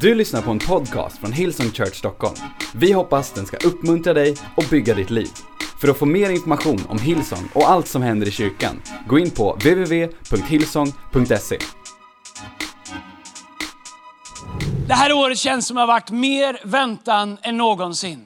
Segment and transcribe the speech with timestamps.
[0.00, 2.34] Du lyssnar på en podcast från Hillsong Church Stockholm.
[2.74, 5.28] Vi hoppas den ska uppmuntra dig och bygga ditt liv.
[5.80, 9.30] För att få mer information om Hillsong och allt som händer i kyrkan, gå in
[9.30, 11.58] på www.hillsong.se.
[14.88, 18.24] Det här året känns som att det har varit mer väntan än någonsin.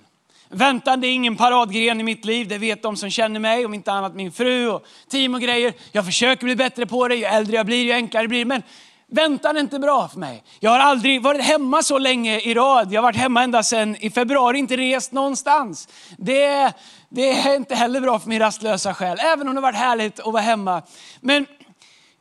[0.48, 3.74] Väntan det är ingen paradgren i mitt liv, det vet de som känner mig, om
[3.74, 5.72] inte annat min fru och team och grejer.
[5.92, 8.44] Jag försöker bli bättre på det, ju äldre jag blir, ju enklare det blir.
[8.44, 8.62] Men
[9.10, 10.42] väntan är inte bra för mig.
[10.60, 12.92] Jag har aldrig varit hemma så länge i rad.
[12.92, 15.88] Jag har varit hemma ända sedan i februari, inte rest någonstans.
[16.18, 16.72] Det,
[17.08, 20.20] det är inte heller bra för min rastlösa själ, även om det har varit härligt
[20.20, 20.82] att vara hemma.
[21.20, 21.46] Men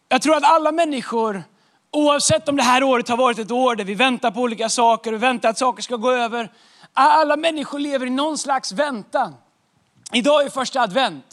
[0.09, 1.43] jag tror att alla människor,
[1.91, 5.13] oavsett om det här året har varit ett år där vi väntar på olika saker
[5.13, 6.51] och väntar att saker ska gå över.
[6.93, 9.35] Alla människor lever i någon slags väntan.
[10.13, 11.25] Idag är första advent.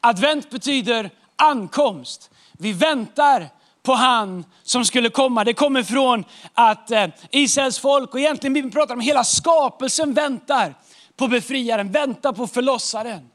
[0.00, 2.30] Advent betyder ankomst.
[2.52, 3.48] Vi väntar
[3.86, 5.44] på han som skulle komma.
[5.44, 10.74] Det kommer från att eh, Israels folk, och egentligen Bibeln pratar om hela skapelsen väntar
[11.16, 13.28] på befriaren, väntar på förlossaren.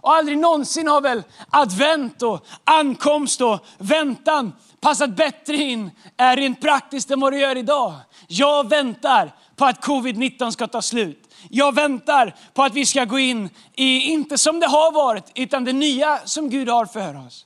[0.00, 7.10] Och aldrig någonsin har väl advent och ankomst och väntan passat bättre in rent praktiskt
[7.10, 7.94] än vad det gör idag.
[8.28, 11.34] Jag väntar på att covid-19 ska ta slut.
[11.50, 15.64] Jag väntar på att vi ska gå in i, inte som det har varit, utan
[15.64, 17.45] det nya som Gud har för oss.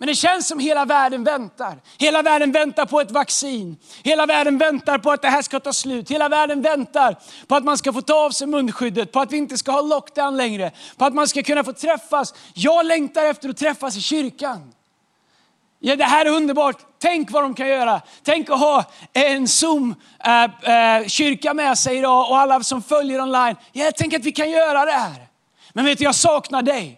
[0.00, 1.78] Men det känns som hela världen väntar.
[1.98, 3.76] Hela världen väntar på ett vaccin.
[4.02, 6.10] Hela världen väntar på att det här ska ta slut.
[6.10, 9.36] Hela världen väntar på att man ska få ta av sig munskyddet, på att vi
[9.36, 12.34] inte ska ha lockdown längre, på att man ska kunna få träffas.
[12.54, 14.72] Jag längtar efter att träffas i kyrkan.
[15.80, 16.76] Ja, det här är underbart.
[16.98, 18.00] Tänk vad de kan göra.
[18.22, 23.56] Tänk att ha en Zoom-kyrka eh, eh, med sig idag och alla som följer online.
[23.72, 25.26] Ja, tänk att vi kan göra det här.
[25.72, 26.97] Men vet du, jag saknar dig.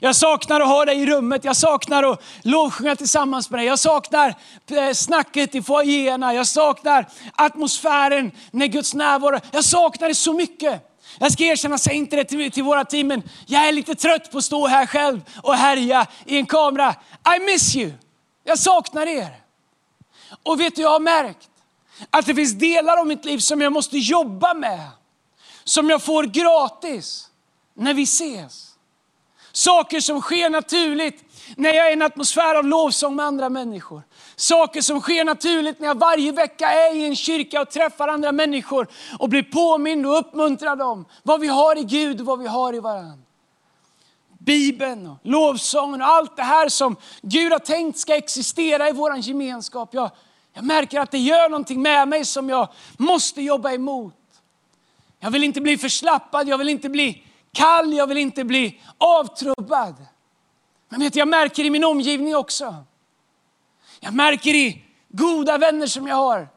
[0.00, 3.66] Jag saknar att ha dig i rummet, jag saknar att lovsjunga tillsammans med dig.
[3.66, 4.34] Jag saknar
[4.70, 9.40] eh, snacket i foajéerna, jag saknar atmosfären när Guds närvaro.
[9.50, 10.88] Jag saknar det så mycket.
[11.18, 14.32] Jag ska erkänna, säg inte det till, till våra team, men jag är lite trött
[14.32, 16.94] på att stå här själv och härja i en kamera.
[17.36, 17.92] I miss you.
[18.44, 19.36] Jag saknar er.
[20.42, 21.48] Och vet du, jag har märkt
[22.10, 24.90] att det finns delar av mitt liv som jag måste jobba med.
[25.64, 27.28] Som jag får gratis
[27.74, 28.71] när vi ses.
[29.52, 31.24] Saker som sker naturligt
[31.56, 34.02] när jag är i en atmosfär av lovsång med andra människor.
[34.36, 38.32] Saker som sker naturligt när jag varje vecka är i en kyrka och träffar andra
[38.32, 38.86] människor
[39.18, 42.74] och blir påmind och uppmuntrad om vad vi har i Gud och vad vi har
[42.74, 43.18] i varandra.
[44.38, 49.16] Bibeln och lovsången och allt det här som Gud har tänkt ska existera i vår
[49.16, 49.88] gemenskap.
[49.92, 50.10] Jag,
[50.54, 54.14] jag märker att det gör någonting med mig som jag måste jobba emot.
[55.20, 59.94] Jag vill inte bli förslappad, jag vill inte bli kall, jag vill inte bli avtrubbad.
[60.88, 62.76] Men vet, jag märker i min omgivning också.
[64.00, 66.48] Jag märker i goda vänner som jag har,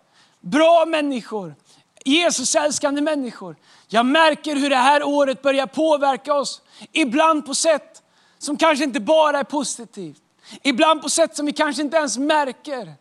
[0.41, 1.55] bra människor,
[2.05, 3.55] Jesusälskande människor.
[3.87, 6.61] Jag märker hur det här året börjar påverka oss.
[6.91, 8.03] Ibland på sätt
[8.37, 10.21] som kanske inte bara är positivt.
[10.63, 12.93] Ibland på sätt som vi kanske inte ens märker.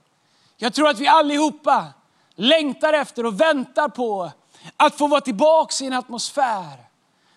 [0.57, 1.87] Jag tror att vi allihopa
[2.35, 4.31] längtar efter och väntar på
[4.77, 6.85] att få vara tillbaka i en atmosfär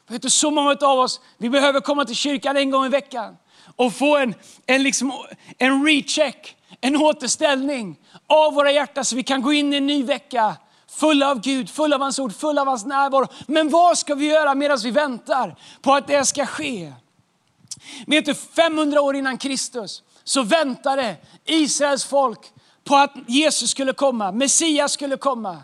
[0.07, 3.37] Vet du, så många av oss, vi behöver komma till kyrkan en gång i veckan
[3.75, 4.35] och få en,
[4.65, 5.13] en, liksom,
[5.57, 10.03] en recheck, en återställning av våra hjärtan så vi kan gå in i en ny
[10.03, 10.55] vecka
[10.89, 13.27] fulla av Gud, fulla av hans ord, fulla av hans närvaro.
[13.47, 16.93] Men vad ska vi göra medan vi väntar på att det ska ske?
[18.07, 22.39] Vet du, 500 år innan Kristus så väntade Israels folk
[22.83, 25.57] på att Jesus skulle komma, Messias skulle komma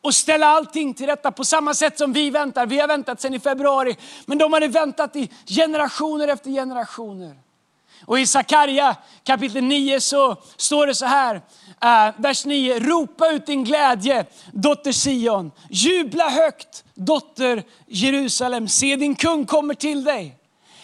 [0.00, 2.66] och ställa allting till rätta på samma sätt som vi väntar.
[2.66, 3.96] Vi har väntat sedan i februari,
[4.26, 7.36] men de hade väntat i generationer efter generationer.
[8.04, 12.80] Och i Sakarja kapitel 9 så står det så här, uh, vers 9.
[12.80, 15.52] Ropa ut din glädje, dotter Sion.
[15.70, 18.68] Jubla högt, dotter Jerusalem.
[18.68, 20.36] Se din kung kommer till dig.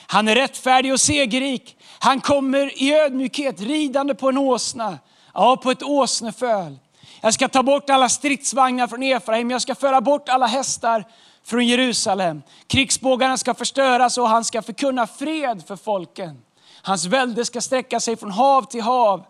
[0.06, 1.76] Han är rättfärdig och segerrik.
[1.98, 4.98] Han kommer i ödmjukhet ridande på en åsna,
[5.34, 6.78] ja på ett åsneföl.
[7.24, 11.04] Jag ska ta bort alla stridsvagnar från Efraim, jag ska föra bort alla hästar
[11.44, 12.42] från Jerusalem.
[12.66, 16.42] Krigsbågarna ska förstöras och han ska förkunna fred för folken.
[16.82, 19.24] Hans välde ska sträcka sig från hav till hav,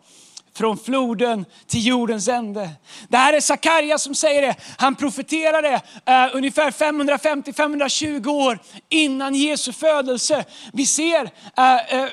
[0.55, 2.71] från floden till jordens ände.
[3.09, 4.55] Det här är Sakarja som säger det.
[4.79, 10.45] Han profeterade eh, ungefär 550-520 år innan Jesu födelse.
[10.73, 12.09] Vi ser, eh, eh,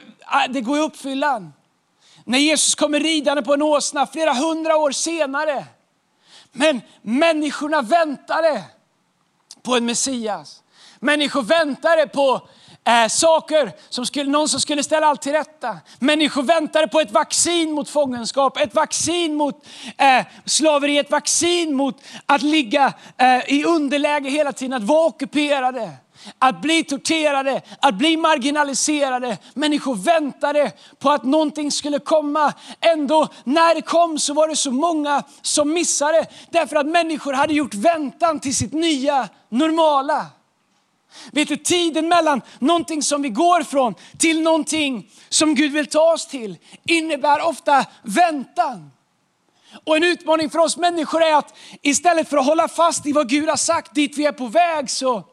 [0.49, 1.53] det går i uppfyllan.
[2.29, 5.65] När Jesus kommer ridande på en åsna flera hundra år senare.
[6.51, 8.63] Men människorna väntade
[9.63, 10.63] på en Messias.
[10.99, 12.47] Människor väntade på
[12.87, 15.77] eh, saker, som skulle, någon som skulle ställa allt till rätta.
[15.99, 19.65] Människor väntade på ett vaccin mot fångenskap, ett vaccin mot
[19.97, 25.91] eh, slaveri, ett vaccin mot att ligga eh, i underläge hela tiden, att vara ockuperade.
[26.39, 29.37] Att bli torterade, att bli marginaliserade.
[29.53, 32.53] Människor väntade på att någonting skulle komma.
[32.79, 36.25] Ändå, när det kom så var det så många som missade.
[36.49, 40.25] Därför att människor hade gjort väntan till sitt nya normala.
[41.31, 46.13] Vet du, tiden mellan någonting som vi går från till någonting som Gud vill ta
[46.13, 48.91] oss till innebär ofta väntan.
[49.83, 53.29] Och en utmaning för oss människor är att istället för att hålla fast i vad
[53.29, 55.23] Gud har sagt, dit vi är på väg, så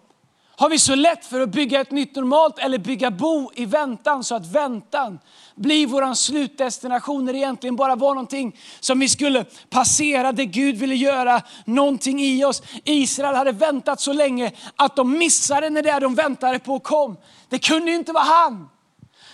[0.57, 4.25] har vi så lätt för att bygga ett nytt normalt eller bygga bo i väntan
[4.25, 5.19] så att väntan
[5.55, 10.77] blir vår slutdestination när det egentligen bara var någonting som vi skulle passera, det Gud
[10.77, 12.63] ville göra någonting i oss.
[12.85, 17.17] Israel hade väntat så länge att de missade när det de väntade på kom.
[17.49, 18.69] Det kunde ju inte vara han.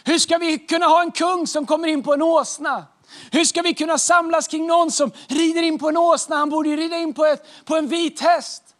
[0.05, 2.85] Hur ska vi kunna ha en kung som kommer in på en åsna?
[3.31, 6.37] Hur ska vi kunna samlas kring någon som rider in på en åsna?
[6.37, 8.72] Han borde ju rida in på, ett, på en vit häst.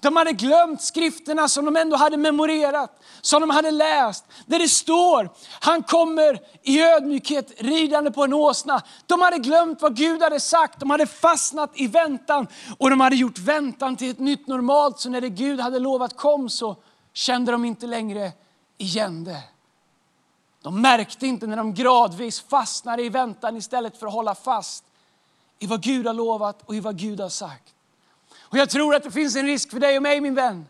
[0.00, 4.24] De hade glömt skrifterna som de ändå hade memorerat, som de hade läst.
[4.46, 8.82] Där det står, han kommer i ödmjukhet ridande på en åsna.
[9.06, 12.46] De hade glömt vad Gud hade sagt, de hade fastnat i väntan.
[12.78, 16.16] Och de hade gjort väntan till ett nytt normalt, så när det Gud hade lovat
[16.16, 16.76] kom så
[17.12, 18.32] kände de inte längre
[18.78, 19.42] igen det.
[20.62, 24.84] De märkte inte när de gradvis fastnade i väntan istället för att hålla fast
[25.58, 27.75] i vad Gud har lovat och i vad Gud har sagt.
[28.48, 30.66] Och jag tror att det finns en risk för dig och mig min vän.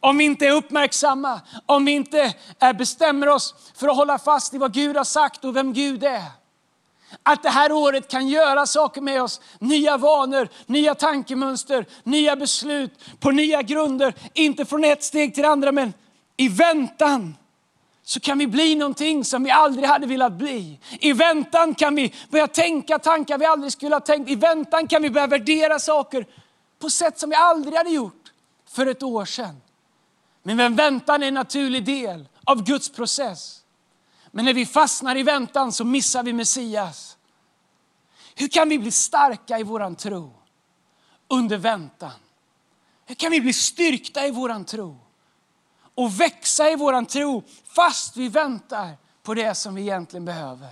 [0.00, 2.34] Om vi inte är uppmärksamma, om vi inte
[2.78, 6.22] bestämmer oss för att hålla fast i vad Gud har sagt och vem Gud är.
[7.22, 12.90] Att det här året kan göra saker med oss, nya vanor, nya tankemönster, nya beslut
[13.20, 14.14] på nya grunder.
[14.34, 15.92] Inte från ett steg till det andra men
[16.36, 17.36] i väntan
[18.02, 20.80] så kan vi bli någonting som vi aldrig hade velat bli.
[21.00, 24.30] I väntan kan vi börja tänka tankar vi aldrig skulle ha tänkt.
[24.30, 26.26] I väntan kan vi börja värdera saker
[26.78, 28.32] på sätt som vi aldrig hade gjort
[28.66, 29.60] för ett år sedan.
[30.42, 33.62] Men väntan är en naturlig del av Guds process.
[34.30, 37.16] Men när vi fastnar i väntan så missar vi Messias.
[38.34, 40.34] Hur kan vi bli starka i våran tro
[41.28, 42.12] under väntan?
[43.06, 44.98] Hur kan vi bli styrkta i våran tro?
[45.94, 50.70] Och växa i våran tro fast vi väntar på det som vi egentligen behöver.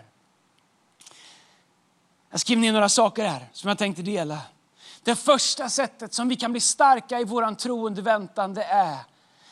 [2.31, 4.41] Jag skriver ner några saker här som jag tänkte dela.
[5.05, 8.99] Det första sättet som vi kan bli starka i våran tro under väntan, det är,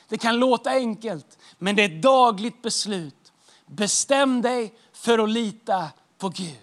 [0.08, 3.32] det kan låta enkelt, men det är ett dagligt beslut.
[3.66, 6.58] Bestäm dig för att lita på Gud.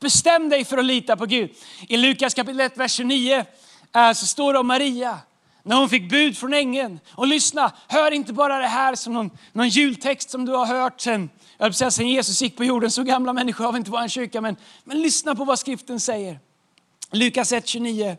[0.00, 1.50] Bestäm dig för att lita på Gud.
[1.88, 3.44] I Lukas kapitel 1, vers 29
[3.94, 5.18] eh, så står det om Maria
[5.62, 7.00] när hon fick bud från ängeln.
[7.10, 11.00] Och lyssna, hör inte bara det här som någon, någon jultext som du har hört
[11.00, 12.90] sen, jag säga, sen Jesus gick på jorden.
[12.90, 16.38] Så gamla människor har vi inte vår kyrka, men, men lyssna på vad skriften säger.
[17.10, 18.16] Lukas 1.29.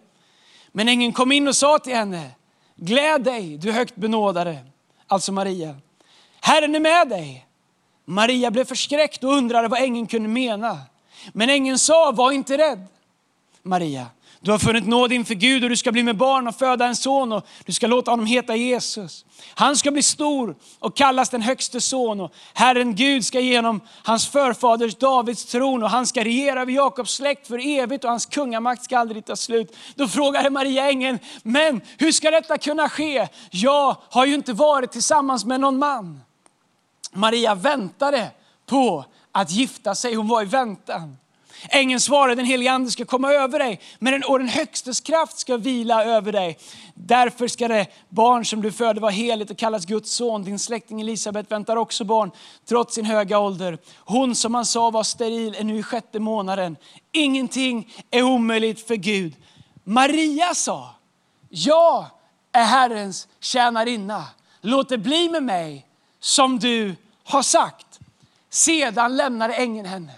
[0.71, 2.31] Men ängeln kom in och sa till henne,
[2.75, 4.57] gläd dig du högt benådade,
[5.07, 5.75] alltså Maria.
[6.41, 7.47] Herren är med dig.
[8.05, 10.79] Maria blev förskräckt och undrade vad ängeln kunde mena.
[11.33, 12.87] Men ängeln sa, var inte rädd
[13.63, 14.07] Maria.
[14.43, 16.95] Du har funnit nåd inför Gud och du ska bli med barn och föda en
[16.95, 19.25] son och du ska låta honom heta Jesus.
[19.53, 24.27] Han ska bli stor och kallas den högste son och Herren Gud ska genom hans
[24.27, 28.83] förfaders Davids tron och han ska regera över Jakobs släkt för evigt och hans kungamakt
[28.83, 29.75] ska aldrig ta slut.
[29.95, 33.27] Då frågade Maria ängeln, men hur ska detta kunna ske?
[33.49, 36.21] Jag har ju inte varit tillsammans med någon man.
[37.13, 38.31] Maria väntade
[38.65, 41.17] på att gifta sig, hon var i väntan.
[41.69, 45.39] Ängeln svarade, den helige ande ska komma över dig, men den, och den högstes kraft
[45.39, 46.57] ska vila över dig.
[46.93, 50.43] Därför ska det barn som du föder vara heligt och kallas Guds son.
[50.43, 52.31] Din släkting Elisabet väntar också barn,
[52.65, 53.77] trots sin höga ålder.
[53.97, 56.77] Hon som man sa var steril är nu i sjätte månaden.
[57.11, 59.33] Ingenting är omöjligt för Gud.
[59.83, 60.89] Maria sa,
[61.49, 62.05] jag
[62.51, 64.25] är Herrens tjänarinna.
[64.61, 65.85] Låt det bli med mig
[66.19, 67.99] som du har sagt.
[68.49, 70.13] Sedan lämnade ängeln henne.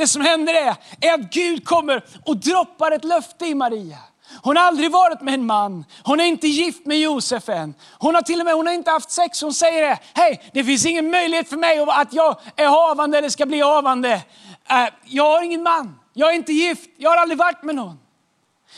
[0.00, 3.98] Det som händer är, är att Gud kommer och droppar ett löfte i Maria.
[4.42, 5.84] Hon har aldrig varit med en man.
[6.02, 7.74] Hon är inte gift med Josef än.
[7.98, 9.42] Hon har till och med hon har inte haft sex.
[9.42, 13.28] Hon säger det, hej, det finns ingen möjlighet för mig att jag är havande eller
[13.28, 14.12] ska bli havande.
[14.70, 15.98] Äh, jag har ingen man.
[16.12, 16.90] Jag är inte gift.
[16.96, 17.98] Jag har aldrig varit med någon.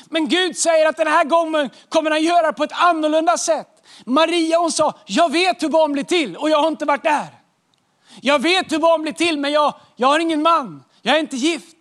[0.09, 3.69] Men Gud säger att den här gången kommer han göra på ett annorlunda sätt.
[4.05, 7.27] Maria hon sa, jag vet hur barn blir till och jag har inte varit där.
[8.21, 10.85] Jag vet hur barn blir till men jag, jag har ingen man.
[11.03, 11.77] Jag är inte gift.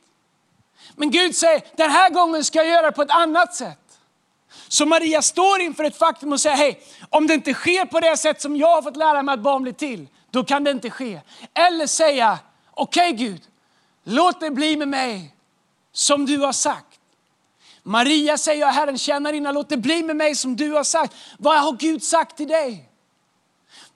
[0.95, 3.77] Men Gud säger, den här gången ska jag göra det på ett annat sätt.
[4.67, 8.17] Så Maria står inför ett faktum och säger, hej, om det inte sker på det
[8.17, 10.89] sätt som jag har fått lära mig att barn blir till, då kan det inte
[10.89, 11.21] ske.
[11.53, 12.39] Eller säga,
[12.71, 13.41] okej okay, Gud,
[14.03, 15.35] låt det bli med mig
[15.91, 16.99] som du har sagt.
[17.83, 21.15] Maria säger, Herren tjänarinna, låt det bli med mig som du har sagt.
[21.39, 22.90] Vad har Gud sagt till dig?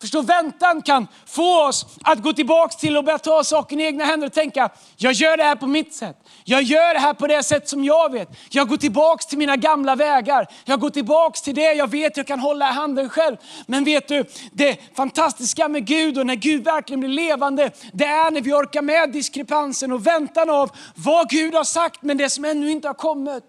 [0.02, 4.04] Förstå, väntan kan få oss att gå tillbaka till och börja ta saken i egna
[4.04, 6.18] händer och tänka, jag gör det här på mitt sätt.
[6.44, 8.30] Jag gör det här på det sätt som jag vet.
[8.50, 10.48] Jag går tillbaka till mina gamla vägar.
[10.66, 13.38] Jag går tillbaka till det jag vet jag kan hålla i handen själv.
[13.68, 18.32] Men vet du, det fantastiska med Gud och när Gud verkligen blir levande, det är
[18.32, 22.46] när vi orkar med diskrepansen och väntan av vad Gud har sagt men det som
[22.46, 23.44] ännu inte har kommit.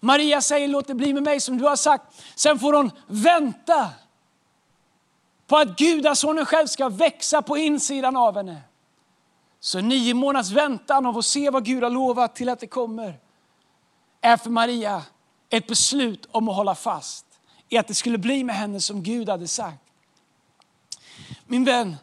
[0.00, 2.04] Maria säger, låt det bli med mig som du har sagt.
[2.34, 3.86] Sen får hon vänta
[5.46, 8.62] på att gudasonen själv ska växa på insidan av henne.
[9.60, 13.18] Så nio månaders väntan av att se vad Gud har lovat till att det kommer
[14.20, 15.02] är för Maria
[15.48, 17.26] ett beslut om att hålla fast
[17.68, 19.82] i att det skulle bli med henne som Gud hade sagt.
[21.46, 21.96] Min vän,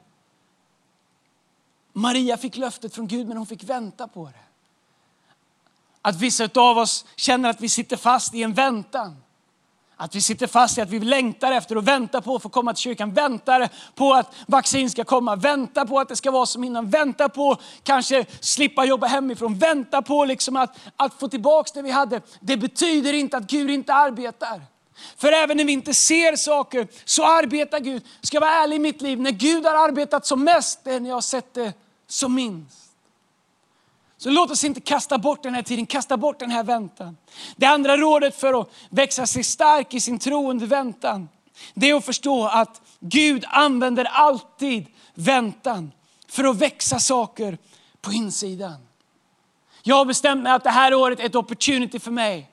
[1.93, 4.43] Maria fick löftet från Gud men hon fick vänta på det.
[6.01, 9.23] Att vissa av oss känner att vi sitter fast i en väntan.
[9.97, 12.73] Att vi sitter fast i att vi längtar efter och väntar på att få komma
[12.73, 16.63] till kyrkan, väntar på att vaccin ska komma, väntar på att det ska vara som
[16.63, 21.81] innan, väntar på kanske slippa jobba hemifrån, väntar på liksom att, att få tillbaka det
[21.81, 22.21] vi hade.
[22.39, 24.61] Det betyder inte att Gud inte arbetar.
[25.17, 28.03] För även när vi inte ser saker så arbetar Gud.
[28.21, 30.99] Ska jag vara ärlig i mitt liv, när Gud har arbetat som mest, det är
[30.99, 31.73] när jag har sett det
[32.07, 32.82] som minst.
[34.23, 37.17] Så låt oss inte kasta bort den här tiden, kasta bort den här väntan.
[37.55, 41.29] Det andra rådet för att växa sig stark i sin tro under väntan,
[41.73, 45.91] det är att förstå att Gud använder alltid väntan
[46.27, 47.57] för att växa saker
[48.01, 48.87] på insidan.
[49.81, 52.49] Jag har bestämt mig att det här året är ett opportunity för mig.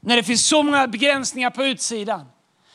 [0.00, 2.26] När det finns så många begränsningar på utsidan.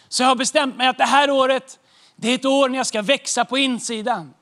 [0.08, 1.80] Så jag har bestämt mig att det här året,
[2.16, 4.34] det är ett år när jag ska växa på insidan.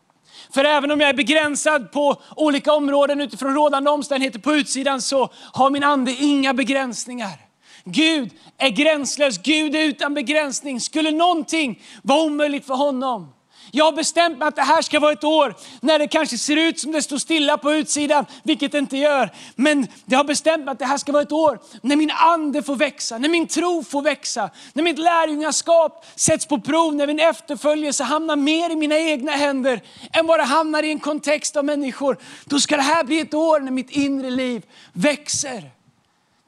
[0.54, 5.30] För även om jag är begränsad på olika områden utifrån rådande omständigheter på utsidan så
[5.54, 7.40] har min ande inga begränsningar.
[7.84, 10.82] Gud är gränslös, Gud är utan begränsning.
[10.82, 13.34] Skulle någonting vara omöjligt för honom
[13.72, 16.56] jag har bestämt mig att det här ska vara ett år när det kanske ser
[16.56, 19.30] ut som det står stilla på utsidan, vilket det inte gör.
[19.56, 22.64] Men jag har bestämt mig att det här ska vara ett år när min ande
[22.64, 27.20] får växa, när min tro får växa, när mitt lärjungaskap sätts på prov, när min
[27.20, 29.82] efterföljelse hamnar mer i mina egna händer
[30.14, 32.18] än vad det hamnar i en kontext av människor.
[32.46, 35.79] Då ska det här bli ett år när mitt inre liv växer.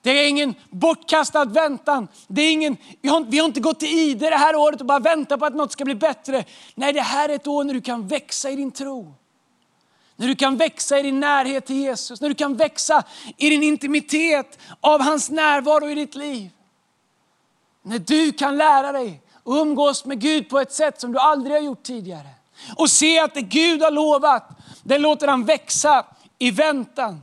[0.01, 2.07] Det är ingen bortkastad väntan.
[2.27, 4.85] Det är ingen, vi, har, vi har inte gått till ide det här året och
[4.85, 6.45] bara väntat på att något ska bli bättre.
[6.75, 9.13] Nej, det här är ett år när du kan växa i din tro.
[10.15, 13.03] När du kan växa i din närhet till Jesus, när du kan växa
[13.37, 16.49] i din intimitet av hans närvaro i ditt liv.
[17.81, 21.55] När du kan lära dig att umgås med Gud på ett sätt som du aldrig
[21.55, 22.27] har gjort tidigare.
[22.75, 24.49] Och se att det Gud har lovat,
[24.83, 26.05] det låter han växa
[26.39, 27.21] i väntan.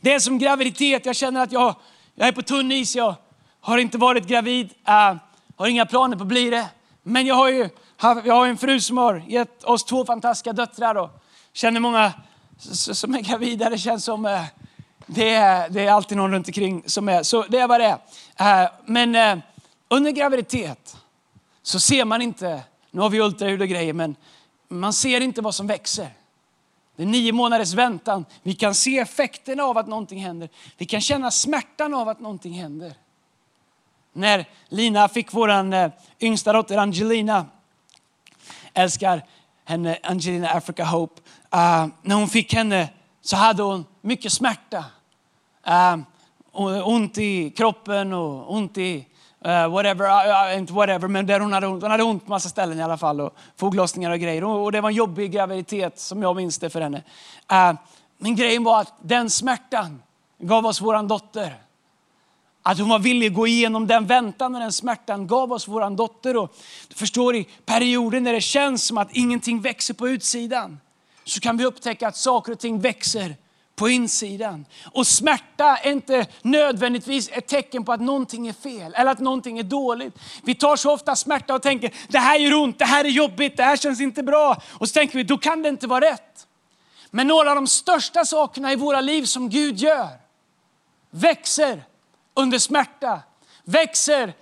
[0.00, 1.74] Det är som graviditet, jag känner att jag,
[2.14, 2.96] jag är på tunn is.
[2.96, 3.14] Jag
[3.60, 5.14] har inte varit gravid, äh,
[5.56, 6.68] har inga planer på att bli det.
[7.02, 7.68] Men jag har ju
[8.02, 11.10] jag har en fru som har gett oss två fantastiska döttrar och
[11.52, 12.12] känner många
[12.58, 13.70] som är gravida.
[13.70, 14.42] Det känns som äh,
[15.06, 17.98] det, är, det är alltid någon runt omkring som är, så det är vad det
[18.36, 18.62] är.
[18.64, 19.38] Äh, men äh,
[19.88, 20.96] under graviditet
[21.62, 24.16] så ser man inte, nu har vi ultraljud och grejer, men
[24.68, 26.08] man ser inte vad som växer.
[27.00, 28.24] Det är nio månaders väntan.
[28.42, 30.48] Vi kan se effekterna av att någonting händer.
[30.78, 32.94] Vi kan känna smärtan av att någonting händer.
[34.12, 35.90] När Lina fick vår eh,
[36.20, 37.46] yngsta dotter Angelina,
[38.74, 39.24] älskar
[39.64, 41.20] henne, Angelina Africa Hope.
[41.54, 42.88] Uh, när hon fick henne
[43.20, 44.84] så hade hon mycket smärta.
[45.68, 49.06] Uh, ont i kroppen och ont i
[49.46, 51.82] Uh, whatever, uh, inte whatever, men där hon hade ont.
[51.82, 53.20] Hon hade ont på massa ställen i alla fall.
[53.20, 54.44] Och foglossningar och grejer.
[54.44, 57.02] Och, och det var en jobbig graviditet som jag minns det för henne.
[57.50, 57.74] Eh, uh,
[58.18, 60.02] men grejen var att den smärtan
[60.38, 61.54] gav oss våran dotter.
[62.62, 65.96] Att hon var villig att gå igenom den väntan och den smärtan gav oss våran
[65.96, 66.36] dotter.
[66.36, 66.56] Och
[66.88, 70.80] du förstår i perioder när det känns som att ingenting växer på utsidan.
[71.24, 73.36] Så kan vi upptäcka att saker och ting växer
[73.80, 74.66] på insidan.
[74.92, 79.58] Och smärta är inte nödvändigtvis ett tecken på att någonting är fel eller att någonting
[79.58, 80.14] är dåligt.
[80.42, 83.56] Vi tar så ofta smärta och tänker, det här gör ont, det här är jobbigt,
[83.56, 84.62] det här känns inte bra.
[84.72, 86.46] Och så tänker vi, då kan det inte vara rätt.
[87.10, 90.08] Men några av de största sakerna i våra liv som Gud gör,
[91.10, 91.84] växer
[92.34, 93.20] under smärta,
[93.64, 94.34] växer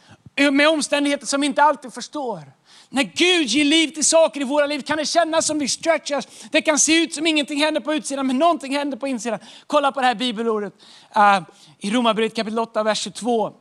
[0.51, 2.58] med omständigheter som vi inte alltid förstår.
[2.91, 6.29] När Gud ger liv till saker i våra liv kan det kännas som vi stretchas.
[6.51, 9.39] Det kan se ut som ingenting händer på utsidan, men någonting händer på insidan.
[9.67, 10.73] Kolla på det här bibelordet
[11.17, 11.41] uh,
[11.79, 13.53] i Romarbrevet kapitel 8, vers 22.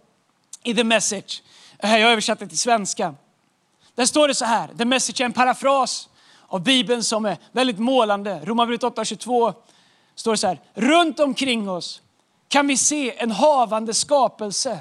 [0.63, 1.43] i The Message.
[1.79, 3.15] Jag har översatt det till svenska.
[3.95, 6.09] Där står det så här, The Message är en parafras
[6.47, 8.41] av Bibeln som är väldigt målande.
[8.43, 9.53] Romarbrevet 8, 22
[10.15, 12.01] står det så här, runt omkring oss
[12.47, 14.79] kan vi se en havande skapelse.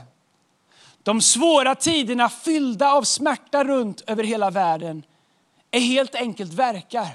[1.06, 5.02] De svåra tiderna fyllda av smärta runt över hela världen
[5.70, 7.08] är helt enkelt verkar.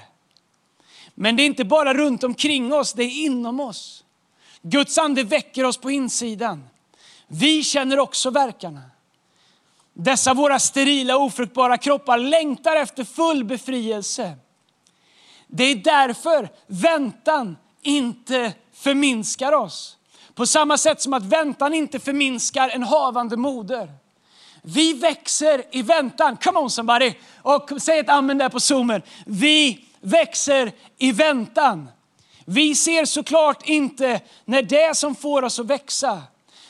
[1.14, 4.04] Men det är inte bara runt omkring oss, det är inom oss.
[4.62, 6.68] Guds ande väcker oss på insidan.
[7.26, 8.82] Vi känner också verkarna.
[9.92, 14.36] Dessa våra sterila ofruktbara kroppar längtar efter full befrielse.
[15.46, 19.96] Det är därför väntan inte förminskar oss.
[20.42, 23.92] På samma sätt som att väntan inte förminskar en havande moder.
[24.62, 26.36] Vi växer i väntan.
[26.36, 27.14] Come on somebody!
[27.42, 29.02] Och säg ett amen där på zoomen.
[29.26, 31.88] Vi växer i väntan.
[32.44, 36.22] Vi ser såklart inte när det som får oss att växa.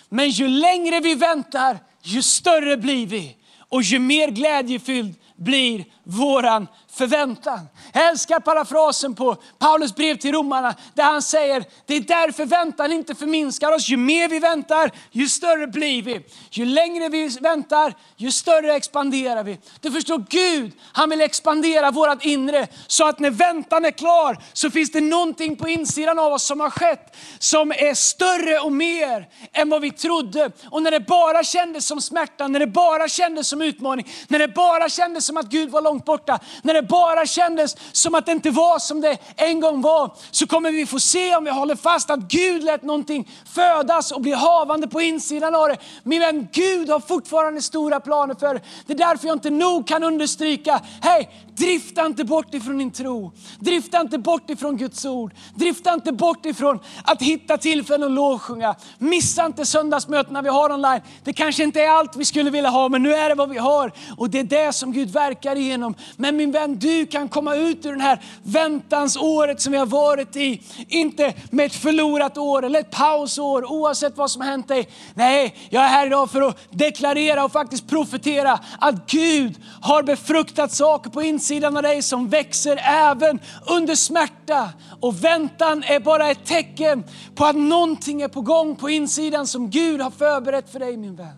[0.08, 3.36] Men ju längre vi väntar, ju större blir vi.
[3.58, 7.60] Och ju mer glädjefylld blir våran förväntan.
[7.92, 12.92] Jag älskar parafrasen på Paulus brev till romarna där han säger, det är därför väntan
[12.92, 13.88] inte förminskar oss.
[13.88, 16.26] Ju mer vi väntar, ju större blir vi.
[16.50, 19.58] Ju längre vi väntar, ju större expanderar vi.
[19.80, 24.70] Du förstår, Gud, han vill expandera vårt inre så att när väntan är klar så
[24.70, 29.28] finns det någonting på insidan av oss som har skett som är större och mer
[29.52, 30.50] än vad vi trodde.
[30.70, 34.48] Och när det bara kändes som smärta, när det bara kändes som utmaning, när det
[34.48, 38.32] bara kändes som att Gud var långt borta, när det bara kändes som att det
[38.32, 41.76] inte var som det en gång var, så kommer vi få se om vi håller
[41.76, 45.76] fast att Gud lät någonting födas och bli havande på insidan av det.
[46.02, 48.60] Min vän, Gud har fortfarande stora planer för det.
[48.86, 53.32] Det är därför jag inte nog kan understryka, hej, drifta inte bort ifrån din tro.
[53.58, 55.34] Drifta inte bort ifrån Guds ord.
[55.54, 58.74] Drifta inte bort ifrån att hitta tillfällen att lovsjunga.
[58.98, 61.00] Missa inte söndagsmötena vi har online.
[61.24, 63.58] Det kanske inte är allt vi skulle vilja ha, men nu är det vad vi
[63.58, 63.92] har.
[64.16, 65.94] Och det är det som Gud verkar igenom.
[66.16, 70.36] Men min vän, du kan komma ut ur det här väntansåret som vi har varit
[70.36, 70.62] i.
[70.88, 74.88] Inte med ett förlorat år eller ett pausår, oavsett vad som har hänt dig.
[75.14, 80.72] Nej, jag är här idag för att deklarera och faktiskt profetera att Gud har befruktat
[80.72, 84.68] saker på insidan av dig som växer även under smärta.
[85.00, 89.70] Och väntan är bara ett tecken på att någonting är på gång på insidan som
[89.70, 91.36] Gud har förberett för dig min vän.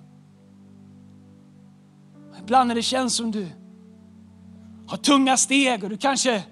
[2.41, 3.47] Ibland när det känns som du
[4.87, 6.43] har tunga steg och du kanske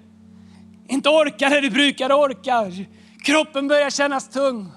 [0.87, 2.71] inte orkar det du brukar orka.
[3.23, 4.71] Kroppen börjar kännas tung.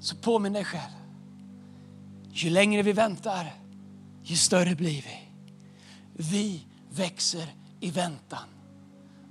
[0.00, 0.92] Så påminn dig själv.
[2.30, 3.54] Ju längre vi väntar,
[4.22, 5.18] ju större blir vi.
[6.12, 7.46] Vi växer
[7.80, 8.48] i väntan.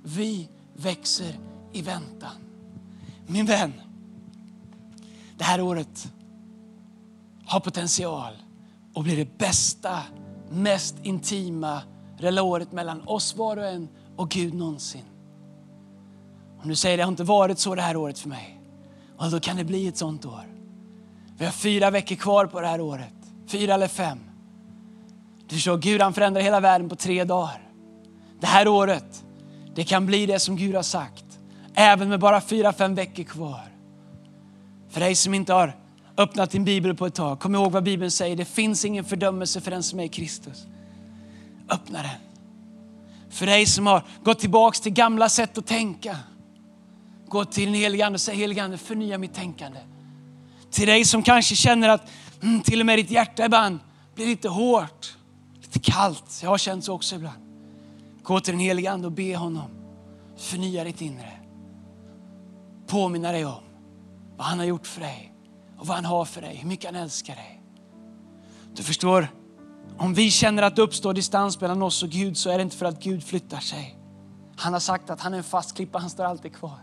[0.02, 1.38] Vi växer
[1.72, 2.32] i väntan.
[3.26, 3.72] Min vän,
[5.36, 6.12] det här året
[7.46, 8.32] har potential
[8.94, 10.02] att bli det bästa
[10.50, 11.82] mest intima
[12.42, 15.04] året mellan oss var och en och Gud någonsin.
[16.62, 18.60] Om du säger det har inte varit så det här året för mig,
[19.18, 20.44] och då kan det bli ett sånt år.
[21.38, 23.14] Vi har fyra veckor kvar på det här året,
[23.46, 24.18] fyra eller fem.
[25.48, 27.62] Du förstår, Gud han förändrar hela världen på tre dagar.
[28.40, 29.24] Det här året,
[29.74, 31.24] det kan bli det som Gud har sagt,
[31.74, 33.68] även med bara fyra, fem veckor kvar.
[34.88, 35.76] För dig som inte har
[36.18, 37.40] öppnat din bibel på ett tag.
[37.40, 38.36] Kom ihåg vad Bibeln säger.
[38.36, 40.66] Det finns ingen fördömelse för den som är i Kristus.
[41.68, 42.10] Öppna den.
[43.30, 46.16] För dig som har gått tillbaks till gamla sätt att tänka.
[47.28, 49.80] Gå till den helige Ande och säg helige Ande förnya mitt tänkande.
[50.70, 52.10] Till dig som kanske känner att
[52.42, 53.78] mm, till och med ditt hjärta ibland
[54.14, 55.16] blir lite hårt,
[55.62, 56.40] lite kallt.
[56.42, 57.38] Jag har känt så också ibland.
[58.22, 59.70] Gå till den helige Ande och be honom
[60.36, 61.32] förnya ditt inre.
[62.86, 63.62] Påminna dig om
[64.36, 65.32] vad han har gjort för dig
[65.78, 67.62] och vad han har för dig, hur mycket han älskar dig.
[68.74, 69.28] Du förstår,
[69.98, 72.76] om vi känner att det uppstår distans mellan oss och Gud så är det inte
[72.76, 73.98] för att Gud flyttar sig.
[74.56, 76.78] Han har sagt att han är en fast klippa, han står alltid kvar.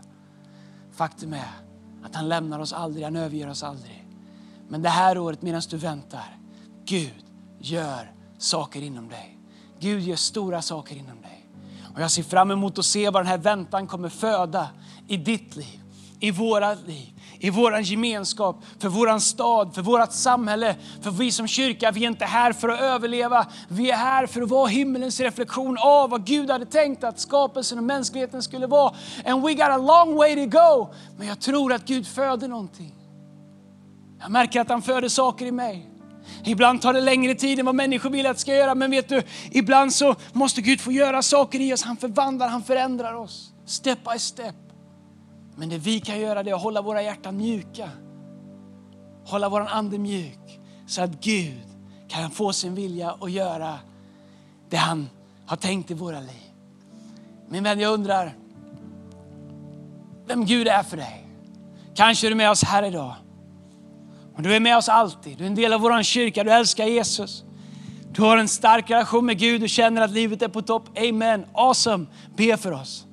[0.92, 1.50] Faktum är
[2.04, 4.06] att han lämnar oss aldrig, han överger oss aldrig.
[4.68, 6.38] Men det här året medan du väntar,
[6.84, 7.24] Gud
[7.60, 9.38] gör saker inom dig.
[9.80, 11.48] Gud gör stora saker inom dig.
[11.94, 14.68] Och jag ser fram emot att se vad den här väntan kommer föda
[15.08, 15.82] i ditt liv,
[16.20, 20.76] i våra liv i vår gemenskap, för vår stad, för vårt samhälle.
[21.02, 23.46] För vi som kyrka, vi är inte här för att överleva.
[23.68, 27.78] Vi är här för att vara himmelens reflektion av vad Gud hade tänkt att skapelsen
[27.78, 28.94] och mänskligheten skulle vara.
[29.26, 30.94] And we got a long way to go.
[31.18, 32.94] Men jag tror att Gud föder någonting.
[34.20, 35.90] Jag märker att han föder saker i mig.
[36.44, 38.74] Ibland tar det längre tid än vad människor vill att ska göra.
[38.74, 41.82] Men vet du, ibland så måste Gud få göra saker i oss.
[41.82, 43.52] Han förvandlar, han förändrar oss.
[43.66, 44.65] Step by step.
[45.56, 47.90] Men det vi kan göra det är att hålla våra hjärtan mjuka
[49.26, 51.62] hålla vår ande mjuk så att Gud
[52.08, 53.78] kan få sin vilja och göra
[54.68, 55.08] det han
[55.46, 56.52] har tänkt i våra liv.
[57.48, 58.34] Min vän, jag undrar
[60.26, 61.26] vem Gud är för dig.
[61.94, 63.14] Kanske är du med oss här idag.
[64.36, 65.38] Och du är med oss alltid.
[65.38, 66.44] Du är en del av vår kyrka.
[66.44, 67.44] Du älskar Jesus.
[68.12, 69.60] Du har en stark relation med Gud.
[69.60, 70.98] Du känner att livet är på topp.
[70.98, 71.46] Amen.
[71.52, 72.06] Awesome.
[72.36, 73.06] Be för oss.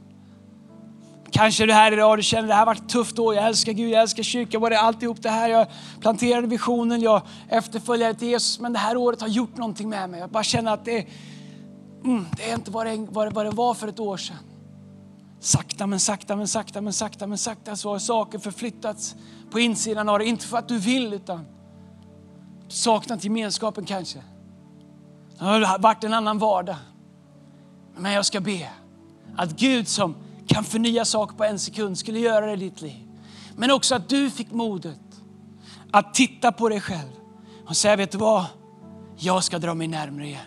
[1.33, 3.19] Kanske är du här idag och du känner att det här har varit ett tufft
[3.19, 3.35] år.
[3.35, 5.49] Jag älskar Gud, jag älskar kyrkan, var det alltihop det här.
[5.49, 5.67] Jag
[6.01, 8.59] planterade visionen, jag efterföljare till Jesus.
[8.59, 10.19] Men det här året har gjort någonting med mig.
[10.19, 11.07] Jag bara känner att det,
[12.03, 14.35] mm, det är inte vad det, vad det var för ett år sedan.
[15.39, 19.15] Sakta men sakta men sakta men sakta men sakta så har saker förflyttats
[19.51, 20.27] på insidan av dig.
[20.27, 21.45] Inte för att du vill utan
[22.67, 24.19] du saknat gemenskapen kanske.
[25.39, 26.75] Det har varit en annan vardag.
[27.97, 28.69] Men jag ska be
[29.37, 30.15] att Gud som
[30.47, 33.07] kan förnya saker på en sekund skulle göra det i ditt liv.
[33.55, 34.99] Men också att du fick modet
[35.91, 37.09] att titta på dig själv
[37.67, 38.45] och säga, vet du vad?
[39.17, 40.45] Jag ska dra mig närmare igen.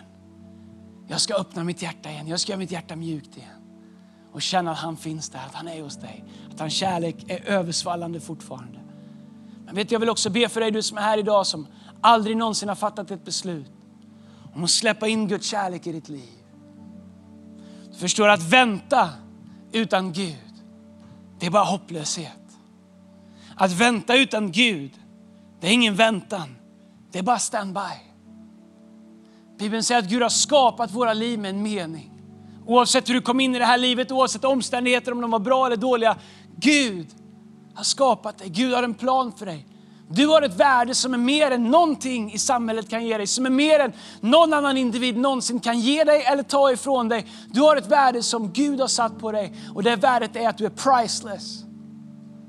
[1.07, 2.27] Jag ska öppna mitt hjärta igen.
[2.27, 3.49] Jag ska göra mitt hjärta mjukt igen.
[4.31, 6.23] Och känna att han finns där, att han är hos dig.
[6.53, 8.79] Att hans kärlek är översvallande fortfarande.
[9.65, 11.67] Men vet du, jag vill också be för dig, du som är här idag, som
[12.01, 13.71] aldrig någonsin har fattat ett beslut
[14.55, 16.29] om att släppa in Guds kärlek i ditt liv.
[17.91, 19.09] Du förstår att vänta
[19.71, 20.53] utan Gud,
[21.39, 22.31] det är bara hopplöshet.
[23.55, 24.91] Att vänta utan Gud,
[25.59, 26.55] det är ingen väntan.
[27.11, 27.79] Det är bara standby.
[29.59, 32.11] Bibeln säger att Gud har skapat våra liv med en mening.
[32.65, 35.65] Oavsett hur du kom in i det här livet, oavsett omständigheter, om de var bra
[35.65, 36.17] eller dåliga.
[36.55, 37.07] Gud
[37.75, 38.49] har skapat dig.
[38.49, 39.65] Gud har en plan för dig.
[40.09, 43.45] Du har ett värde som är mer än någonting i samhället kan ge dig, som
[43.45, 43.91] är mer än
[44.21, 47.25] någon annan individ någonsin kan ge dig eller ta ifrån dig.
[47.51, 50.57] Du har ett värde som Gud har satt på dig och det värdet är att
[50.57, 51.63] du är priceless.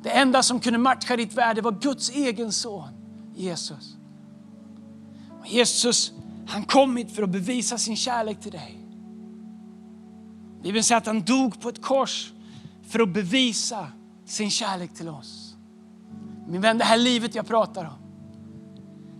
[0.02, 2.88] Det enda som kunde matcha ditt värde var Guds egen son,
[3.34, 3.96] Jesus.
[5.40, 6.12] Och Jesus,
[6.46, 8.78] han kom hit för att bevisa sin kärlek till dig.
[10.62, 12.32] Bibeln säger att han dog på ett kors
[12.88, 13.86] för att bevisa
[14.26, 15.47] sin kärlek till oss.
[16.48, 18.08] Min vän, det här livet jag pratar om,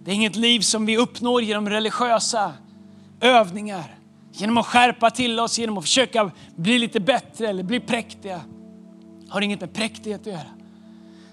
[0.04, 2.52] det är inget liv som vi uppnår genom religiösa
[3.20, 3.94] övningar.
[4.32, 8.40] Genom att skärpa till oss, genom att försöka bli lite bättre eller bli präktiga.
[9.26, 10.50] Det har inget med präktighet att göra.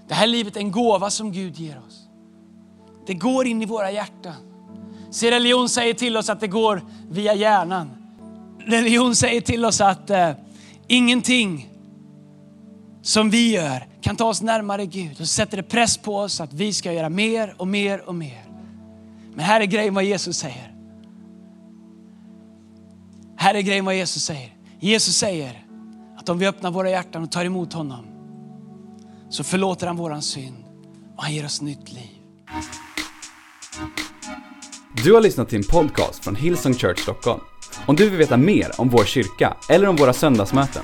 [0.07, 2.07] Det här livet är en gåva som Gud ger oss.
[3.07, 4.33] Det går in i våra hjärtan.
[5.11, 7.89] Se, religion säger till oss att det går via hjärnan.
[8.59, 10.31] Religion säger till oss att eh,
[10.87, 11.69] ingenting
[13.01, 16.53] som vi gör kan ta oss närmare Gud och sätter det press på oss att
[16.53, 18.45] vi ska göra mer och mer och mer.
[19.33, 20.75] Men här är grejen vad Jesus säger.
[23.37, 24.53] Här är grejen vad Jesus säger.
[24.79, 25.65] Jesus säger
[26.17, 28.05] att om vi öppnar våra hjärtan och tar emot honom
[29.29, 30.65] så förlåter han våran synd
[31.17, 32.21] och han ger oss nytt liv.
[35.03, 37.41] Du har lyssnat till en podcast från Hillsong Church Stockholm.
[37.85, 40.83] Om du vill veta mer om vår kyrka eller om våra söndagsmöten